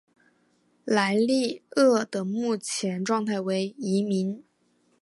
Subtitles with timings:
[0.83, 4.43] 莱利鳄的目前状态为疑名。